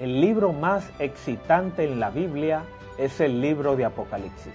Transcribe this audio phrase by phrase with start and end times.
[0.00, 2.62] El libro más excitante en la Biblia
[2.96, 4.54] es el libro de Apocalipsis.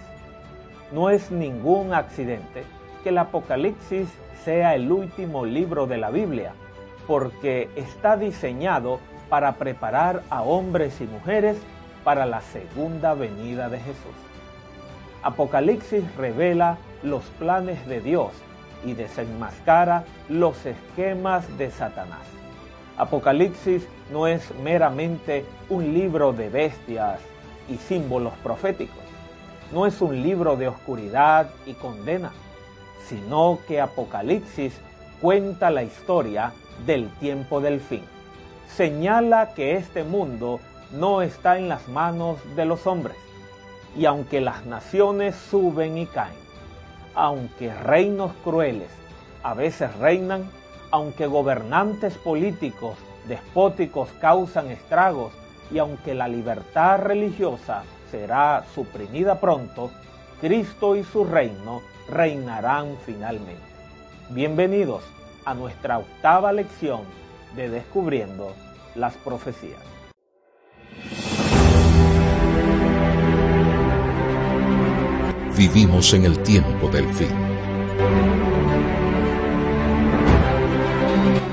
[0.92, 2.64] No es ningún accidente
[3.04, 4.10] que el Apocalipsis
[4.44, 6.54] sea el último libro de la Biblia,
[7.06, 11.58] porque está diseñado para preparar a hombres y mujeres
[12.04, 14.16] para la segunda venida de Jesús.
[15.22, 18.32] Apocalipsis revela los planes de Dios
[18.84, 22.26] y desenmascara los esquemas de Satanás.
[22.98, 27.20] Apocalipsis no es meramente un libro de bestias
[27.70, 29.04] y símbolos proféticos.
[29.74, 32.32] No es un libro de oscuridad y condena,
[33.08, 34.74] sino que Apocalipsis
[35.22, 36.54] cuenta la historia
[36.86, 38.04] del tiempo del fin.
[38.74, 40.60] Señala que este mundo
[40.92, 43.18] no está en las manos de los hombres.
[43.98, 46.36] Y aunque las naciones suben y caen,
[47.14, 48.90] aunque reinos crueles
[49.44, 50.50] a veces reinan,
[50.92, 55.34] aunque gobernantes políticos despóticos causan estragos
[55.72, 59.92] y aunque la libertad religiosa será suprimida pronto,
[60.40, 63.64] Cristo y su reino reinarán finalmente.
[64.30, 65.04] Bienvenidos
[65.44, 67.02] a nuestra octava lección
[67.56, 68.54] de Descubriendo
[68.96, 69.82] las Profecías.
[75.58, 78.55] Vivimos en el tiempo del fin.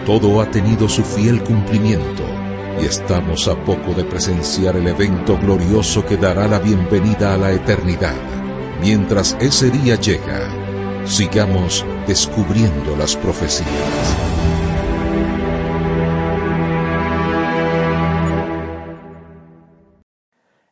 [0.06, 2.24] Todo ha tenido su fiel cumplimiento
[2.80, 7.52] y estamos a poco de presenciar el evento glorioso que dará la bienvenida a la
[7.52, 8.16] eternidad.
[8.80, 13.68] Mientras ese día llega, sigamos descubriendo las profecías.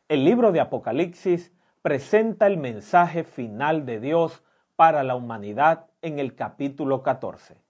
[0.09, 4.43] El libro de Apocalipsis presenta el mensaje final de Dios
[4.75, 7.60] para la humanidad en el capítulo 14.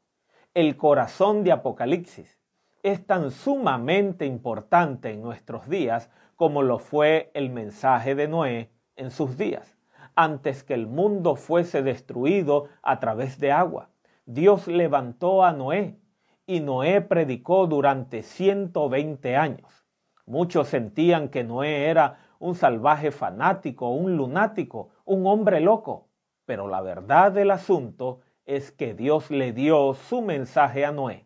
[0.54, 2.38] El corazón de Apocalipsis
[2.84, 9.12] es tan sumamente importante en nuestros días como lo fue el mensaje de Noé en
[9.12, 9.78] sus días,
[10.14, 13.92] antes que el mundo fuese destruido a través de agua.
[14.26, 15.98] Dios levantó a Noé
[16.46, 19.86] y Noé predicó durante 120 años.
[20.26, 26.10] Muchos sentían que Noé era un salvaje fanático, un lunático, un hombre loco.
[26.44, 28.20] Pero la verdad del asunto
[28.56, 31.26] es que Dios le dio su mensaje a Noé.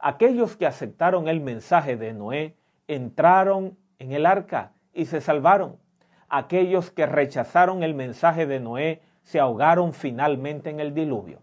[0.00, 2.56] Aquellos que aceptaron el mensaje de Noé
[2.88, 5.76] entraron en el arca y se salvaron.
[6.30, 11.42] Aquellos que rechazaron el mensaje de Noé se ahogaron finalmente en el diluvio.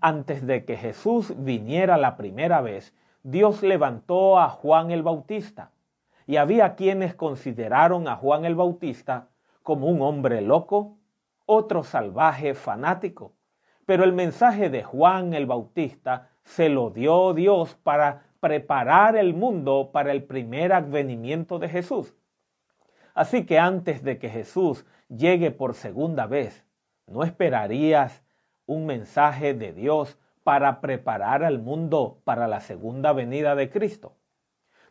[0.00, 5.70] Antes de que Jesús viniera la primera vez, Dios levantó a Juan el Bautista
[6.26, 9.28] y había quienes consideraron a Juan el Bautista
[9.62, 10.96] como un hombre loco,
[11.46, 13.34] otro salvaje fanático.
[13.86, 19.90] Pero el mensaje de Juan el Bautista se lo dio Dios para preparar el mundo
[19.92, 22.14] para el primer advenimiento de Jesús.
[23.14, 26.64] Así que antes de que Jesús llegue por segunda vez,
[27.06, 28.22] ¿no esperarías
[28.66, 34.16] un mensaje de Dios para preparar al mundo para la segunda venida de Cristo?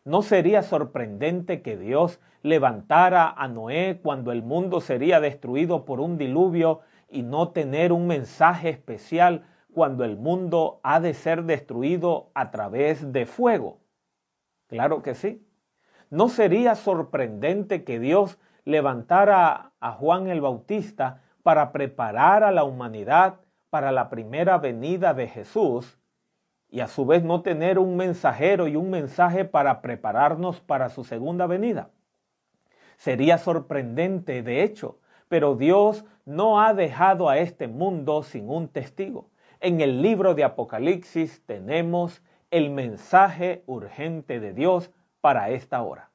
[0.04, 6.18] ¿No sería sorprendente que Dios levantara a Noé cuando el mundo sería destruido por un
[6.18, 6.80] diluvio
[7.12, 13.12] y no tener un mensaje especial cuando el mundo ha de ser destruido a través
[13.12, 13.78] de fuego?
[14.66, 15.46] Claro que sí.
[16.10, 23.40] ¿No sería sorprendente que Dios levantara a Juan el Bautista para preparar a la humanidad
[23.70, 25.98] para la primera venida de Jesús
[26.68, 31.04] y a su vez no tener un mensajero y un mensaje para prepararnos para su
[31.04, 31.90] segunda venida.
[32.96, 34.98] Sería sorprendente, de hecho,
[35.28, 39.28] pero Dios no ha dejado a este mundo sin un testigo.
[39.60, 44.90] En el libro de Apocalipsis tenemos el mensaje urgente de Dios
[45.20, 46.10] para esta hora.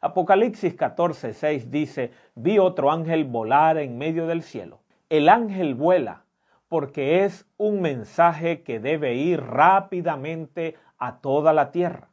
[0.00, 4.80] Apocalipsis 14:6 dice, vi otro ángel volar en medio del cielo.
[5.08, 6.24] El ángel vuela
[6.68, 12.10] porque es un mensaje que debe ir rápidamente a toda la tierra.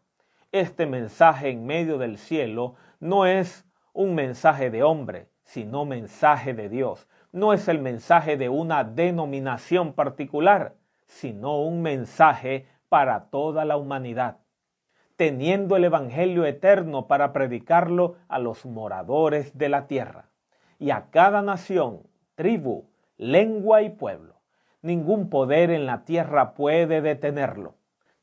[0.51, 6.69] Este mensaje en medio del cielo no es un mensaje de hombre, sino mensaje de
[6.69, 7.07] Dios.
[7.31, 10.75] No es el mensaje de una denominación particular,
[11.07, 14.37] sino un mensaje para toda la humanidad,
[15.17, 20.29] teniendo el Evangelio eterno para predicarlo a los moradores de la tierra
[20.79, 22.03] y a cada nación,
[22.35, 24.35] tribu, lengua y pueblo.
[24.81, 27.75] Ningún poder en la tierra puede detenerlo.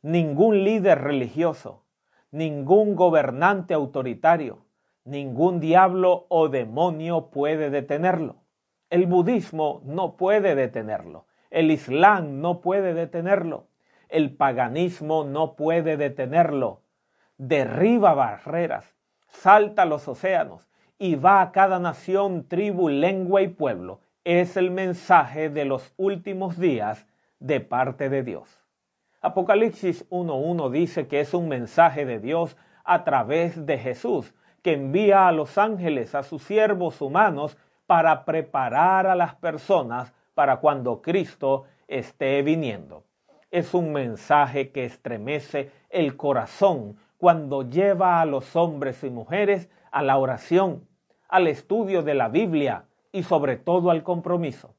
[0.02, 1.82] Ningún líder religioso,
[2.30, 4.64] ningún gobernante autoritario,
[5.04, 8.43] ningún diablo o demonio puede detenerlo.
[8.94, 11.26] El budismo no puede detenerlo.
[11.50, 13.66] El islam no puede detenerlo.
[14.08, 16.82] El paganismo no puede detenerlo.
[17.36, 18.94] Derriba barreras,
[19.26, 23.98] salta los océanos y va a cada nación, tribu, lengua y pueblo.
[24.22, 27.04] Es el mensaje de los últimos días
[27.40, 28.62] de parte de Dios.
[29.22, 34.32] Apocalipsis 1.1 dice que es un mensaje de Dios a través de Jesús,
[34.62, 40.56] que envía a los ángeles, a sus siervos humanos, para preparar a las personas para
[40.56, 43.04] cuando Cristo esté viniendo.
[43.50, 50.02] Es un mensaje que estremece el corazón cuando lleva a los hombres y mujeres a
[50.02, 50.86] la oración,
[51.28, 54.74] al estudio de la Biblia y sobre todo al compromiso.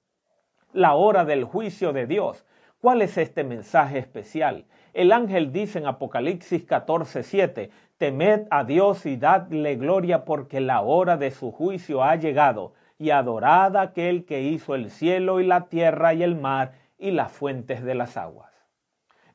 [0.74, 2.46] La hora del juicio de Dios.
[2.81, 4.66] ¿Cuál es este mensaje especial?
[4.94, 11.18] El ángel dice en Apocalipsis 14:7, temed a Dios y dadle gloria porque la hora
[11.18, 15.68] de su juicio ha llegado, y adorad a aquel que hizo el cielo y la
[15.68, 18.52] tierra y el mar y las fuentes de las aguas.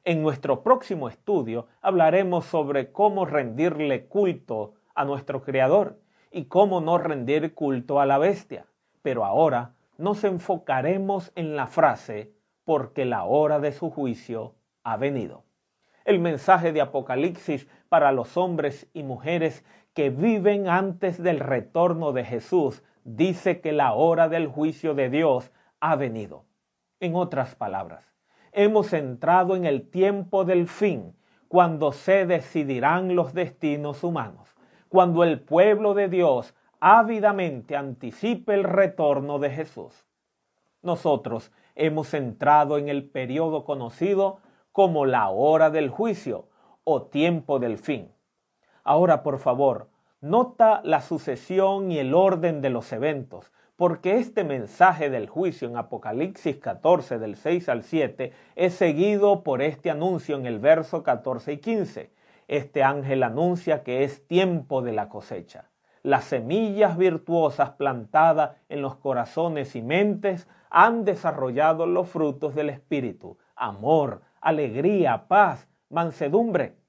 [0.05, 5.99] En nuestro próximo estudio hablaremos sobre cómo rendirle culto a nuestro Creador
[6.31, 8.67] y cómo no rendir culto a la bestia.
[9.03, 12.33] Pero ahora nos enfocaremos en la frase
[12.65, 14.55] porque la hora de su juicio
[14.85, 15.45] ha venido.
[16.07, 22.25] El mensaje de Apocalipsis para los hombres y mujeres que viven antes del retorno de
[22.25, 22.83] Jesús
[23.17, 26.45] dice que la hora del juicio de Dios ha venido.
[27.01, 28.15] En otras palabras,
[28.53, 31.17] hemos entrado en el tiempo del fin,
[31.49, 34.55] cuando se decidirán los destinos humanos,
[34.89, 40.07] cuando el pueblo de Dios ávidamente anticipe el retorno de Jesús.
[40.83, 44.39] Nosotros hemos entrado en el periodo conocido
[44.73, 46.49] como la hora del juicio
[46.85, 48.12] o tiempo del fin.
[48.85, 49.89] Ahora, por favor,
[50.20, 55.78] nota la sucesión y el orden de los eventos, porque este mensaje del juicio en
[55.78, 61.55] Apocalipsis 14 del 6 al 7 es seguido por este anuncio en el verso 14
[61.55, 62.11] y 15.
[62.49, 65.70] Este ángel anuncia que es tiempo de la cosecha.
[66.02, 73.38] Las semillas virtuosas plantadas en los corazones y mentes han desarrollado los frutos del Espíritu,
[73.56, 76.80] amor, alegría, paz, mansedumbre.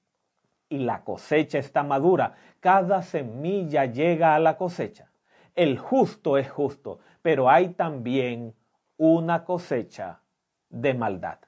[0.72, 2.36] Y la cosecha está madura.
[2.62, 5.12] Cada semilla llega a la cosecha.
[5.54, 8.56] El justo es justo, pero hay también
[8.96, 10.22] una cosecha
[10.70, 11.40] de maldad.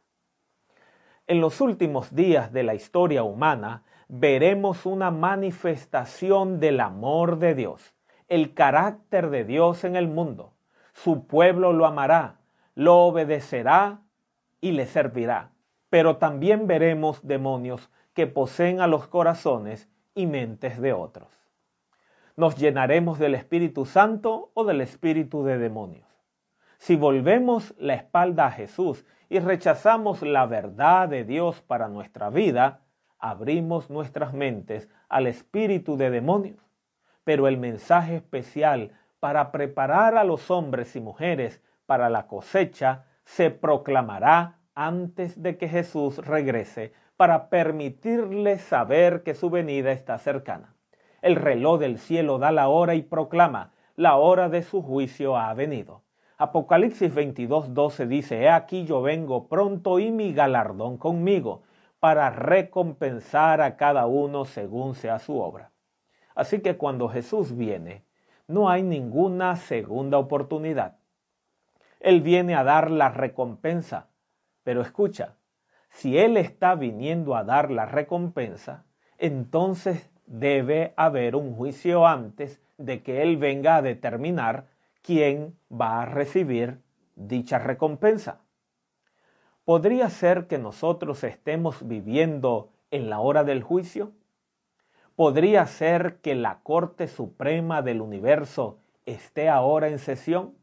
[1.26, 7.94] En los últimos días de la historia humana veremos una manifestación del amor de Dios,
[8.28, 10.54] el carácter de Dios en el mundo.
[10.92, 12.42] Su pueblo lo amará,
[12.76, 14.02] lo obedecerá
[14.60, 15.54] y le servirá
[15.94, 21.30] pero también veremos demonios que poseen a los corazones y mentes de otros.
[22.36, 26.08] ¿Nos llenaremos del Espíritu Santo o del Espíritu de demonios?
[26.78, 32.82] Si volvemos la espalda a Jesús y rechazamos la verdad de Dios para nuestra vida,
[33.20, 36.60] abrimos nuestras mentes al espíritu de demonios.
[37.24, 43.50] Pero el mensaje especial para preparar a los hombres y mujeres para la cosecha se
[43.50, 46.92] proclamará antes de que Jesús regrese
[47.24, 50.76] para permitirle saber que su venida está cercana.
[51.22, 55.54] El reloj del cielo da la hora y proclama, la hora de su juicio ha
[55.54, 56.02] venido.
[56.38, 61.64] Apocalipsis 22, 12 dice, He aquí yo vengo pronto y mi galardón conmigo,
[62.02, 65.72] para recompensar a cada uno según sea su obra.
[66.36, 68.04] Así que cuando Jesús viene,
[68.50, 70.98] no hay ninguna segunda oportunidad.
[72.02, 74.10] Él viene a dar la recompensa
[74.64, 75.36] pero escucha,
[75.94, 78.84] si Él está viniendo a dar la recompensa,
[79.20, 84.66] entonces debe haber un juicio antes de que Él venga a determinar
[85.04, 86.82] quién va a recibir
[87.16, 88.42] dicha recompensa.
[89.66, 94.14] ¿Podría ser que nosotros estemos viviendo en la hora del juicio?
[95.16, 100.56] ¿Podría ser que la Corte Suprema del Universo esté ahora en sesión?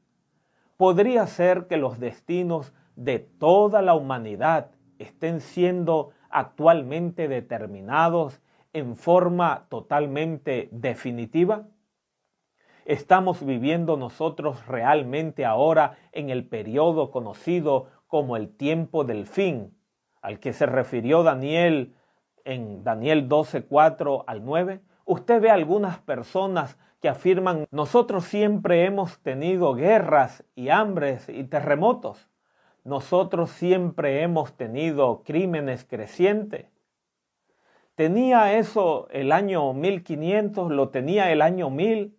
[0.77, 8.41] ¿Podría ser que los destinos de toda la humanidad estén siendo actualmente determinados
[8.73, 11.67] en forma totalmente definitiva?
[12.85, 19.77] ¿Estamos viviendo nosotros realmente ahora en el periodo conocido como el tiempo del fin,
[20.23, 21.95] al que se refirió Daniel
[22.45, 24.81] en Daniel 12, 4 al 9?
[25.05, 32.29] Usted ve algunas personas que afirman, nosotros siempre hemos tenido guerras y hambres y terremotos
[32.85, 36.67] nosotros siempre hemos tenido crímenes crecientes.
[37.95, 40.71] ¿Tenía eso el año 1500?
[40.73, 42.17] ¿Lo tenía el año 1000?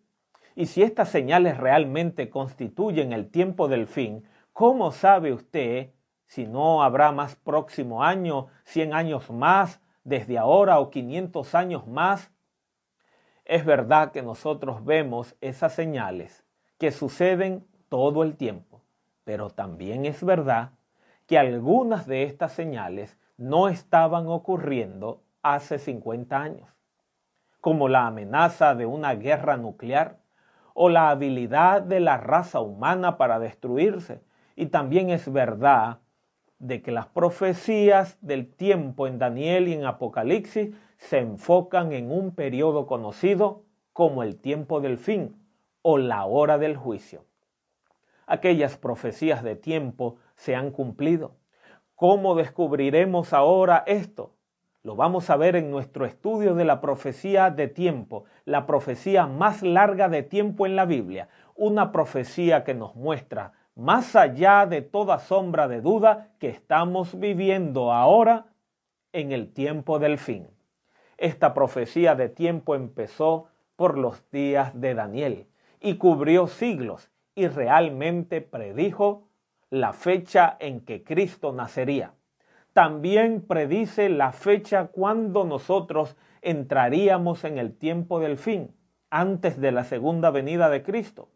[0.56, 5.90] Y si estas señales realmente constituyen el tiempo del fin, ¿cómo sabe usted
[6.28, 12.32] si no habrá más próximo año, 100 años más, desde ahora o 500 años más?
[13.44, 16.46] Es verdad que nosotros vemos esas señales
[16.78, 18.71] que suceden todo el tiempo,
[19.24, 20.72] pero también es verdad
[21.28, 26.70] que algunas de estas señales no estaban ocurriendo hace 50 años,
[27.60, 30.18] como la amenaza de una guerra nuclear
[30.74, 34.22] o la habilidad de la raza humana para destruirse.
[34.56, 36.00] Y también es verdad
[36.60, 42.36] de que las profecías del tiempo en Daniel y en Apocalipsis se enfocan en un
[42.36, 43.64] periodo conocido
[43.94, 45.36] como el tiempo del fin
[45.82, 47.26] o la hora del juicio.
[48.32, 51.36] Aquellas profecías de tiempo se han cumplido.
[51.96, 54.38] ¿Cómo descubriremos ahora esto?
[54.84, 59.64] Lo vamos a ver en nuestro estudio de la profecía de tiempo, la profecía más
[59.64, 65.20] larga de tiempo en la Biblia, una profecía que nos muestra, más allá de toda
[65.20, 68.46] sombra de duda, que estamos viviendo ahora
[69.12, 70.48] en el tiempo del fin.
[71.18, 75.48] Esta profecía de tiempo empezó por los días de Daniel
[75.82, 77.12] y cubrió siglos
[77.42, 79.28] y realmente predijo
[79.70, 82.14] la fecha en que Cristo nacería
[82.74, 88.74] también predice la fecha cuando nosotros entraríamos en el tiempo del fin,
[89.10, 91.28] antes de la segunda venida de Cristo.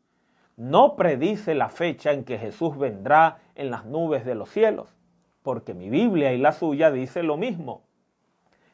[0.55, 4.95] No predice la fecha en que Jesús vendrá en las nubes de los cielos,
[5.43, 7.83] porque mi Biblia y la suya dice lo mismo.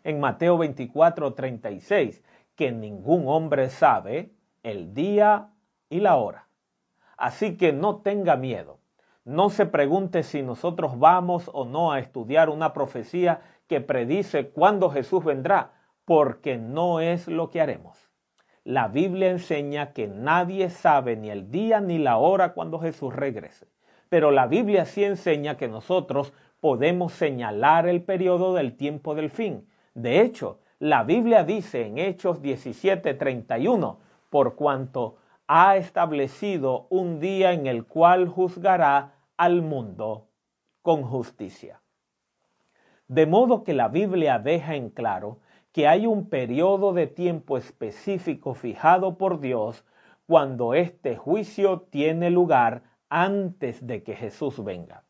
[0.04, 2.24] En Mateo 24, 36,
[2.56, 5.50] que ningún hombre sabe el día
[5.90, 6.48] y la hora.
[7.22, 8.82] Así que no tenga miedo
[9.24, 14.90] no se pregunte si nosotros vamos o no a estudiar una profecía que predice cuándo
[14.90, 15.74] Jesús vendrá,
[16.06, 18.10] porque no es lo que haremos.
[18.64, 23.68] La Biblia enseña que nadie sabe ni el día ni la hora cuando Jesús regrese.
[24.10, 29.68] Pero la Biblia sí enseña que nosotros podemos señalar el periodo del tiempo del fin.
[29.94, 33.98] De hecho, la Biblia dice en Hechos 17:31,
[34.30, 35.18] por cuanto
[35.54, 40.30] ha establecido un día en el cual juzgará al mundo
[40.82, 41.82] con justicia.
[43.10, 45.40] De modo que la Biblia deja en claro
[45.74, 49.84] que hay un periodo de tiempo específico fijado por Dios
[50.26, 55.04] cuando este juicio tiene lugar antes de que Jesús venga.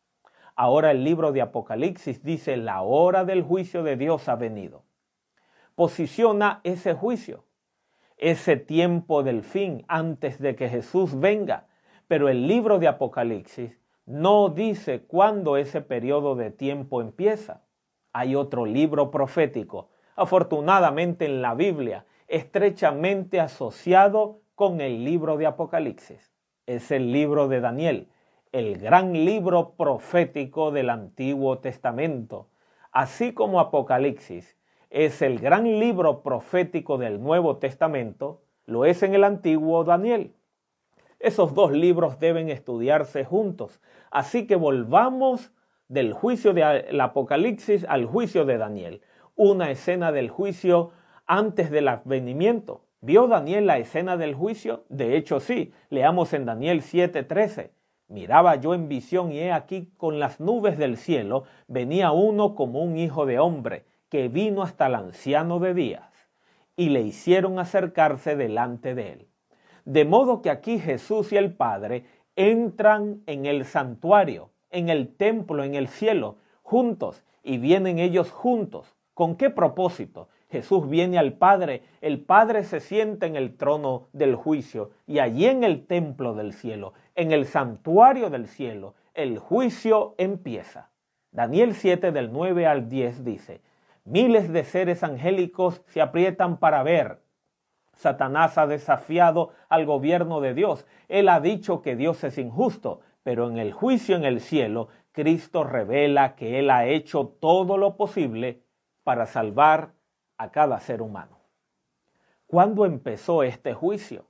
[0.56, 4.86] Ahora el libro de Apocalipsis dice la hora del juicio de Dios ha venido.
[5.76, 7.46] Posiciona ese juicio
[8.22, 11.66] ese tiempo del fin antes de que Jesús venga.
[12.08, 17.64] Pero el libro de Apocalipsis no dice cuándo ese periodo de tiempo empieza.
[18.14, 26.32] Hay otro libro profético, afortunadamente en la Biblia, estrechamente asociado con el libro de Apocalipsis.
[26.68, 28.10] Es el libro de Daniel,
[28.52, 32.50] el gran libro profético del Antiguo Testamento.
[32.92, 34.58] Así como Apocalipsis
[34.92, 40.36] es el gran libro profético del Nuevo Testamento, lo es en el Antiguo Daniel.
[41.20, 43.80] Esos dos libros deben estudiarse juntos.
[44.12, 45.54] Así que volvamos
[45.88, 49.02] del juicio del Apocalipsis al juicio de Daniel.
[49.36, 50.92] Una escena del juicio
[51.26, 52.84] antes del advenimiento.
[53.00, 54.84] ¿Vio Daniel la escena del juicio?
[54.90, 55.74] De hecho, sí.
[55.90, 57.72] Leamos en Daniel 7:13.
[58.10, 62.82] Miraba yo en visión y he aquí con las nubes del cielo venía uno como
[62.82, 66.30] un hijo de hombre que vino hasta el anciano de días
[66.76, 69.28] y le hicieron acercarse delante de él.
[69.86, 72.04] De modo que aquí Jesús y el Padre
[72.36, 78.96] entran en el santuario, en el templo, en el cielo, juntos, y vienen ellos juntos.
[79.14, 80.28] ¿Con qué propósito?
[80.50, 85.46] Jesús viene al Padre, el Padre se sienta en el trono del juicio y allí
[85.46, 90.90] en el templo del cielo, en el santuario del cielo, el juicio empieza.
[91.32, 93.62] Daniel 7 del 9 al 10 dice,
[94.04, 97.22] Miles de seres angélicos se aprietan para ver.
[97.94, 100.88] Satanás ha desafiado al gobierno de Dios.
[101.08, 105.64] Él ha dicho que Dios es injusto, pero en el juicio en el cielo, Cristo
[105.64, 108.64] revela que Él ha hecho todo lo posible
[109.04, 109.94] para salvar
[110.38, 111.38] a cada ser humano.
[112.48, 114.26] ¿Cuándo empezó este juicio?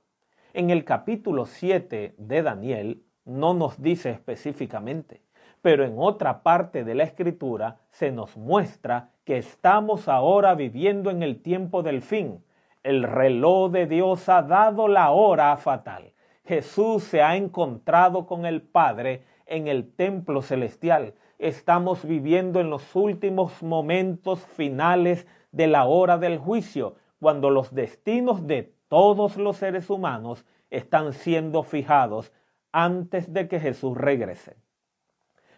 [0.52, 5.22] En el capítulo 7 de Daniel no nos dice específicamente,
[5.62, 11.22] pero en otra parte de la escritura se nos muestra que estamos ahora viviendo en
[11.22, 12.44] el tiempo del fin.
[12.82, 16.12] El reloj de Dios ha dado la hora fatal.
[16.44, 21.14] Jesús se ha encontrado con el Padre en el templo celestial.
[21.38, 28.48] Estamos viviendo en los últimos momentos finales de la hora del juicio, cuando los destinos
[28.48, 32.32] de todos los seres humanos están siendo fijados
[32.72, 34.56] antes de que Jesús regrese.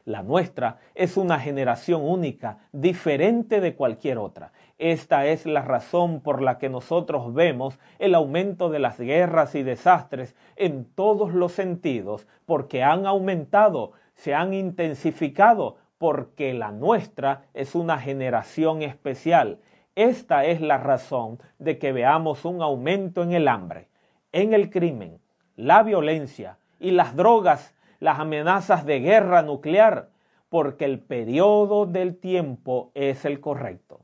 [0.04, 4.52] La nuestra es una generación única, diferente de cualquier otra.
[4.78, 9.62] Esta es la razón por la que nosotros vemos el aumento de las guerras y
[9.62, 17.74] desastres en todos los sentidos, porque han aumentado, se han intensificado, porque la nuestra es
[17.74, 19.60] una generación especial.
[19.94, 23.88] Esta es la razón de que veamos un aumento en el hambre,
[24.32, 25.18] en el crimen,
[25.56, 27.73] la violencia y las drogas,
[28.04, 30.10] las amenazas de guerra nuclear,
[30.50, 34.02] porque el periodo del tiempo es el correcto.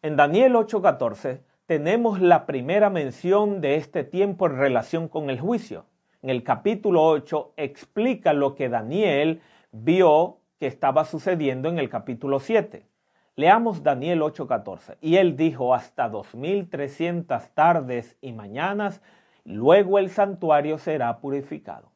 [0.00, 5.86] En Daniel 8:14 tenemos la primera mención de este tiempo en relación con el juicio.
[6.22, 9.40] En el capítulo 8 explica lo que Daniel
[9.72, 12.86] vio que estaba sucediendo en el capítulo 7.
[13.34, 14.98] Leamos Daniel 8:14.
[15.00, 19.02] Y él dijo, hasta 2300 tardes y mañanas,
[19.44, 21.95] luego el santuario será purificado.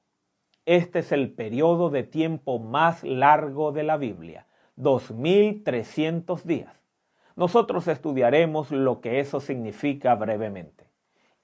[0.67, 6.75] Este es el periodo de tiempo más largo de la Biblia, 2300 días.
[7.37, 10.90] Nosotros estudiaremos lo que eso significa brevemente.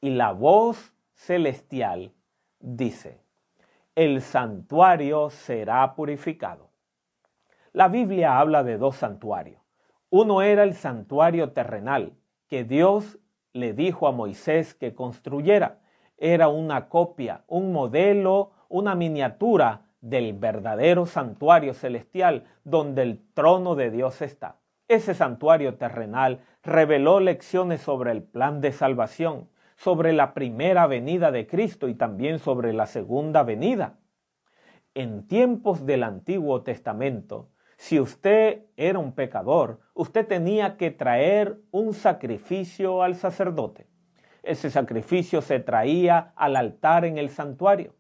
[0.01, 2.13] Y la voz celestial
[2.61, 3.21] dice,
[3.95, 6.69] el santuario será purificado.
[7.73, 9.61] La Biblia habla de dos santuarios.
[10.11, 12.13] Uno era el santuario terrenal,
[12.49, 13.19] que Dios
[13.53, 15.81] le dijo a Moisés que construyera.
[16.19, 23.91] Era una copia, un modelo, una miniatura del verdadero santuario celestial donde el trono de
[23.91, 24.59] Dios está.
[24.89, 31.47] Ese santuario terrenal reveló lecciones sobre el plan de salvación, sobre la primera venida de
[31.47, 33.99] Cristo y también sobre la segunda venida.
[34.95, 41.93] En tiempos del Antiguo Testamento, si usted era un pecador, usted tenía que traer un
[41.93, 43.87] sacrificio al sacerdote.
[44.43, 47.95] Ese sacrificio se traía al altar en el santuario.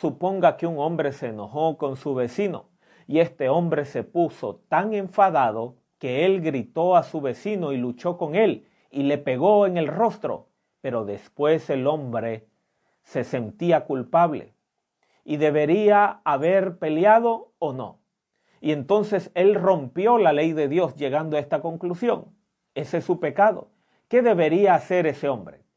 [0.00, 2.68] Suponga que un hombre se enojó con su vecino
[3.08, 8.16] y este hombre se puso tan enfadado que él gritó a su vecino y luchó
[8.16, 10.50] con él y le pegó en el rostro,
[10.80, 12.46] pero después el hombre
[13.02, 14.54] se sentía culpable
[15.24, 17.98] y debería haber peleado o no.
[18.60, 22.36] Y entonces él rompió la ley de Dios llegando a esta conclusión.
[22.76, 23.72] Ese es su pecado.
[24.06, 25.67] ¿Qué debería hacer ese hombre?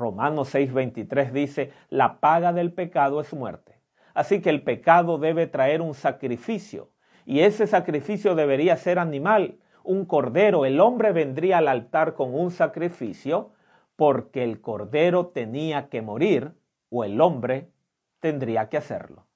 [0.00, 3.78] Romanos 6:23 dice, la paga del pecado es muerte.
[4.14, 6.90] Así que el pecado debe traer un sacrificio
[7.24, 10.64] y ese sacrificio debería ser animal, un cordero.
[10.64, 13.52] El hombre vendría al altar con un sacrificio
[13.96, 16.54] porque el cordero tenía que morir
[16.88, 17.70] o el hombre
[18.18, 19.26] tendría que hacerlo.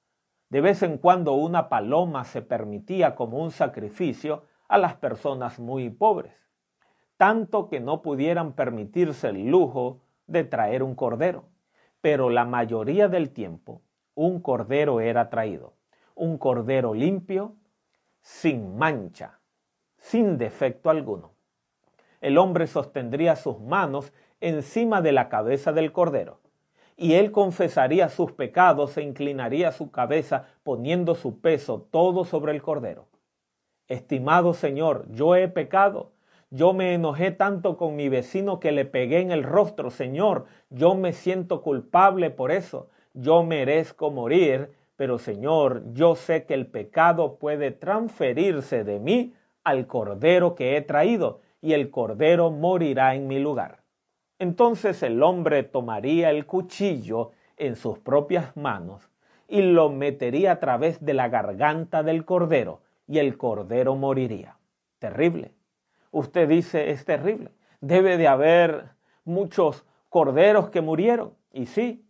[0.49, 5.89] De vez en cuando una paloma se permitía como un sacrificio a las personas muy
[5.89, 6.33] pobres,
[7.17, 11.45] tanto que no pudieran permitirse el lujo de traer un cordero.
[12.01, 13.81] Pero la mayoría del tiempo
[14.15, 15.73] un cordero era traído,
[16.15, 17.55] un cordero limpio,
[18.21, 19.39] sin mancha,
[19.97, 21.33] sin defecto alguno.
[22.21, 26.39] El hombre sostendría sus manos encima de la cabeza del cordero,
[26.95, 32.61] y él confesaría sus pecados e inclinaría su cabeza poniendo su peso todo sobre el
[32.61, 33.07] cordero.
[33.87, 36.13] Estimado Señor, yo he pecado.
[36.55, 39.89] Yo me enojé tanto con mi vecino que le pegué en el rostro.
[39.89, 42.89] Señor, yo me siento culpable por eso.
[43.13, 49.87] Yo merezco morir pero Señor, yo sé que el pecado puede transferirse de mí al
[49.87, 53.81] cordero que he traído, y el cordero morirá en mi lugar.
[54.37, 59.09] Entonces el hombre tomaría el cuchillo en sus propias manos
[59.47, 64.57] y lo metería a través de la garganta del cordero, y el cordero moriría.
[64.99, 65.54] Terrible.
[66.15, 67.51] Usted dice, es terrible.
[67.81, 68.91] Debe de haber
[69.25, 71.33] muchos corderos que murieron.
[71.51, 72.05] Y sí,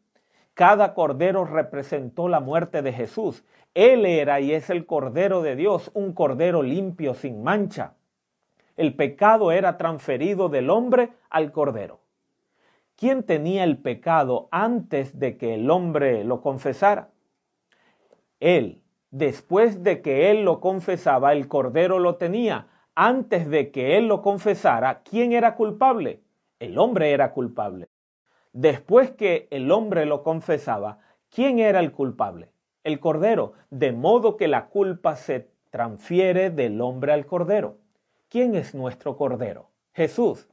[0.53, 3.43] cada cordero representó la muerte de Jesús.
[3.73, 7.95] Él era y es el cordero de Dios, un cordero limpio, sin mancha.
[8.77, 12.01] El pecado era transferido del hombre al cordero.
[12.95, 17.09] ¿Quién tenía el pecado antes de que el hombre lo confesara?
[18.39, 18.83] Él.
[19.09, 22.67] Después de que él lo confesaba, el cordero lo tenía.
[22.97, 26.21] Antes de que él lo confesara, ¿quién era culpable?
[26.59, 27.89] El hombre era culpable.
[28.53, 32.53] Después que el hombre lo confesaba, ¿quién era el culpable?
[32.85, 37.79] El cordero, de modo que la culpa se transfiere del hombre al cordero.
[38.29, 39.71] ¿Quién es nuestro cordero?
[39.93, 40.47] Jesús.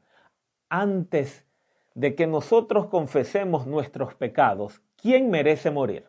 [0.68, 1.46] Antes
[1.94, 6.08] de que nosotros confesemos nuestros pecados, ¿quién merece morir?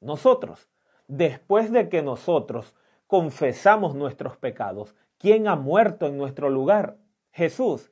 [0.00, 0.70] Nosotros.
[1.08, 2.74] Después de que nosotros
[3.06, 6.96] confesamos nuestros pecados, ¿quién ha muerto en nuestro lugar?
[7.32, 7.90] Jesús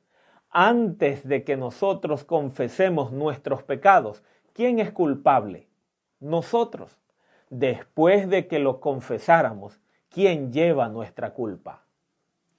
[0.53, 4.23] antes de que nosotros confesemos nuestros pecados.
[4.53, 5.67] ¿Quién es culpable?
[6.19, 6.95] Nosotros.
[7.49, 11.85] Después de que lo confesáramos, ¿quién lleva nuestra culpa?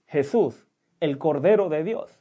[0.06, 0.66] Jesús,
[1.00, 2.20] el Cordero de Dios.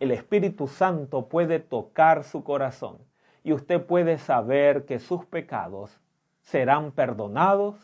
[0.00, 2.98] el Espíritu Santo puede tocar su corazón
[3.44, 6.00] y usted puede saber que sus pecados
[6.40, 7.76] serán perdonados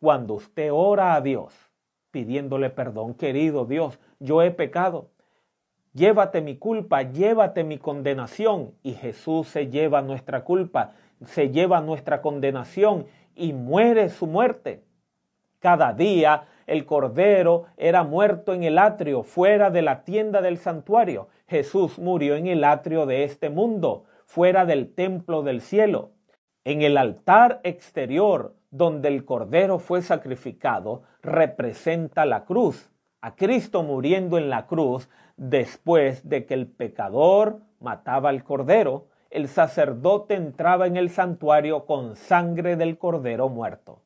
[0.00, 1.52] cuando usted ora a Dios
[2.10, 3.14] pidiéndole perdón.
[3.14, 5.10] Querido Dios, yo he pecado.
[5.92, 8.72] Llévate mi culpa, llévate mi condenación.
[8.82, 10.92] Y Jesús se lleva nuestra culpa,
[11.24, 14.82] se lleva nuestra condenación y muere su muerte.
[15.58, 21.28] Cada día el cordero era muerto en el atrio, fuera de la tienda del santuario.
[21.46, 26.10] Jesús murió en el atrio de este mundo, fuera del templo del cielo.
[26.64, 34.38] En el altar exterior donde el cordero fue sacrificado representa la cruz, a Cristo muriendo
[34.38, 40.96] en la cruz después de que el pecador mataba al cordero, el sacerdote entraba en
[40.96, 44.02] el santuario con sangre del cordero muerto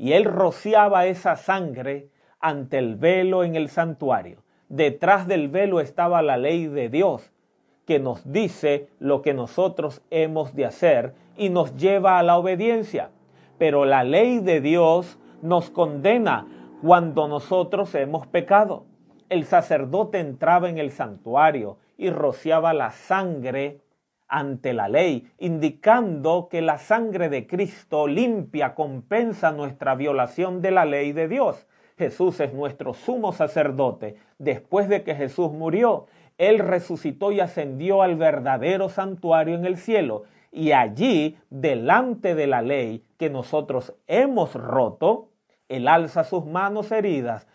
[0.00, 2.08] y él rociaba esa sangre
[2.40, 4.42] ante el velo en el santuario.
[4.70, 7.30] Detrás del velo estaba la ley de Dios,
[7.84, 13.10] que nos dice lo que nosotros hemos de hacer y nos lleva a la obediencia.
[13.60, 16.46] Pero la ley de Dios nos condena
[16.80, 18.86] cuando nosotros hemos pecado.
[19.28, 23.82] El sacerdote entraba en el santuario y rociaba la sangre
[24.28, 30.86] ante la ley, indicando que la sangre de Cristo limpia, compensa nuestra violación de la
[30.86, 31.66] ley de Dios.
[31.98, 34.16] Jesús es nuestro sumo sacerdote.
[34.38, 36.06] Después de que Jesús murió,
[36.38, 40.24] Él resucitó y ascendió al verdadero santuario en el cielo.
[40.50, 45.30] Y allí, delante de la ley que nosotros hemos roto,
[45.68, 47.46] Él alza sus manos heridas.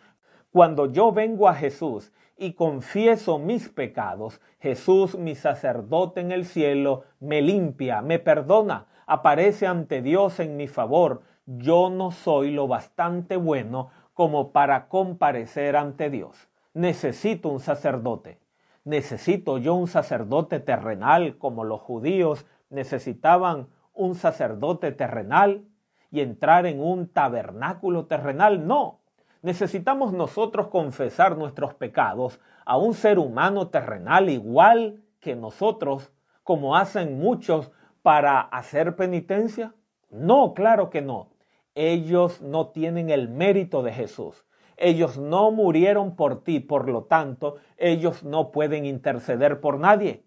[0.52, 7.04] Cuando yo vengo a Jesús y confieso mis pecados, Jesús, mi sacerdote en el cielo,
[7.20, 11.24] me limpia, me perdona, aparece ante Dios en mi favor.
[11.46, 16.48] Yo no soy lo bastante bueno como para comparecer ante Dios.
[16.74, 18.40] Necesito un sacerdote.
[18.86, 25.66] Necesito yo un sacerdote terrenal como los judíos necesitaban un sacerdote terrenal
[26.12, 28.68] y entrar en un tabernáculo terrenal.
[28.68, 29.00] No,
[29.42, 36.12] necesitamos nosotros confesar nuestros pecados a un ser humano terrenal igual que nosotros,
[36.44, 39.74] como hacen muchos para hacer penitencia?
[40.12, 41.32] No, claro que no.
[41.74, 44.46] Ellos no tienen el mérito de Jesús.
[44.78, 50.25] Ellos no murieron por ti, por lo tanto, ellos no pueden interceder por nadie.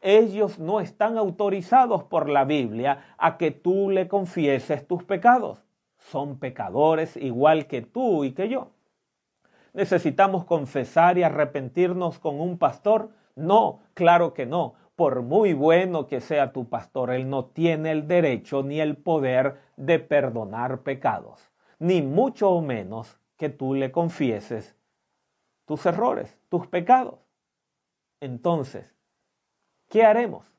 [0.00, 5.62] Ellos no están autorizados por la Biblia a que tú le confieses tus pecados
[6.00, 8.70] son pecadores igual que tú y que yo.
[9.72, 13.10] ¿Necesitamos confesar y arrepentirnos con un pastor?
[13.36, 14.74] No, claro que no.
[14.96, 19.58] Por muy bueno que sea tu pastor, él no tiene el derecho ni el poder
[19.76, 24.76] de perdonar pecados, ni mucho menos que tú le confieses
[25.64, 27.20] tus errores, tus pecados.
[28.20, 28.94] Entonces,
[29.90, 30.50] ¿qué haremos?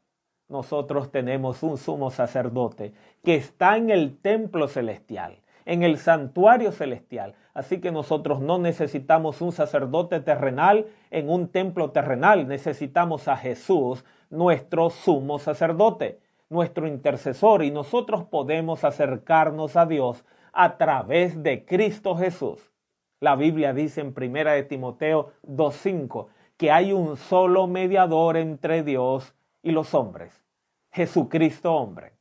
[0.52, 7.36] nosotros tenemos un sumo sacerdote que está en el templo celestial, en el santuario celestial.
[7.54, 14.06] Así que nosotros no necesitamos un sacerdote terrenal en un templo terrenal, necesitamos a Jesús,
[14.30, 22.16] nuestro sumo sacerdote, nuestro intercesor, y nosotros podemos acercarnos a Dios a través de Cristo
[22.16, 22.72] Jesús.
[23.20, 26.28] La Biblia dice en 1 de Timoteo 2.5
[26.62, 30.44] que hay un solo mediador entre Dios y los hombres,
[30.92, 32.14] Jesucristo hombre.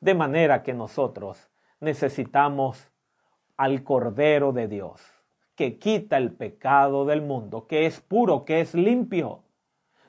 [0.00, 2.90] De manera que nosotros necesitamos
[3.58, 5.02] al Cordero de Dios,
[5.54, 9.42] que quita el pecado del mundo, que es puro, que es limpio.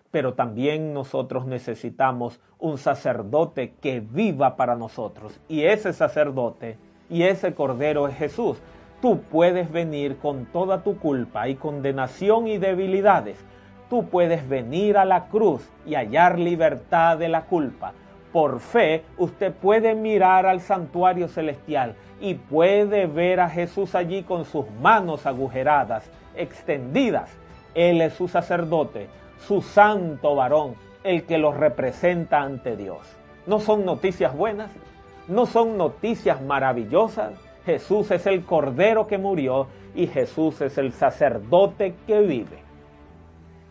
[0.10, 5.38] Pero también nosotros necesitamos un sacerdote que viva para nosotros.
[5.50, 6.78] Y ese sacerdote
[7.10, 8.62] y ese Cordero es Jesús.
[9.04, 13.38] Tú puedes venir con toda tu culpa y condenación y debilidades
[13.94, 17.94] tú puedes venir a la cruz y hallar libertad de la culpa.
[18.32, 24.46] Por fe, usted puede mirar al santuario celestial y puede ver a Jesús allí con
[24.46, 27.30] sus manos agujeradas, extendidas.
[27.76, 29.10] Él es su sacerdote,
[29.46, 33.02] su santo varón, el que los representa ante Dios.
[33.46, 34.72] ¿No son noticias buenas?
[35.28, 37.34] ¿No son noticias maravillosas?
[37.66, 42.60] Jesús es el Cordero que murió y Jesús es el sacerdote que vive.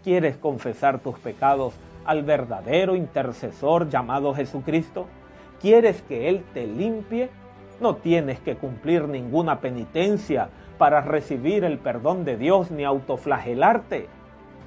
[0.03, 1.75] ¿Quieres confesar tus pecados
[2.05, 5.07] al verdadero intercesor llamado Jesucristo?
[5.61, 7.31] ¿Quieres que Él te limpie?
[7.81, 14.09] No tienes que cumplir ninguna penitencia para recibir el perdón de Dios ni autoflagelarte.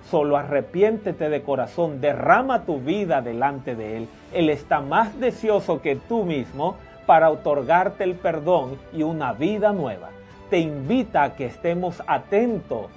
[0.09, 4.07] Solo arrepiéntete de corazón, derrama tu vida delante de Él.
[4.33, 10.09] Él está más deseoso que tú mismo para otorgarte el perdón y una vida nueva.
[10.49, 12.87] Te invita a que estemos atentos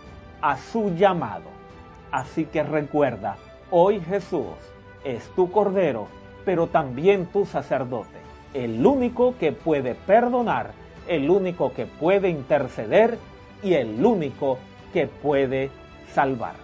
[0.41, 1.45] a su llamado.
[2.11, 3.37] Así que recuerda,
[3.71, 4.47] Hoy Jesús
[5.05, 6.09] es tu Cordero,
[6.47, 8.17] pero también tu sacerdote,
[8.55, 10.71] el único que puede perdonar,
[11.07, 13.19] el único que puede interceder
[13.63, 14.57] y el único
[14.95, 15.71] que puede
[16.15, 16.55] salvar.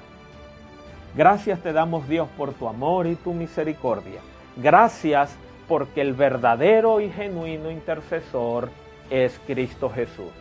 [1.15, 4.21] Gracias te damos Dios por tu amor y tu misericordia.
[4.57, 5.37] Gracias
[5.69, 8.71] porque el verdadero y genuino intercesor
[9.11, 10.33] es Cristo Jesús.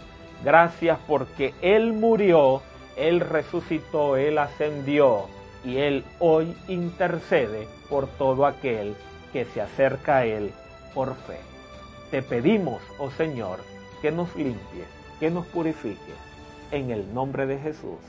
[0.44, 2.62] Gracias porque Él murió,
[2.96, 5.28] Él resucitó, Él ascendió
[5.64, 8.96] y Él hoy intercede por todo aquel
[9.32, 10.52] que se acerca a Él
[10.94, 11.40] por fe.
[12.12, 13.60] Te pedimos, oh Señor,
[14.02, 14.88] que nos limpies,
[15.20, 16.16] que nos purifiques.
[16.72, 18.00] En el nombre de Jesús.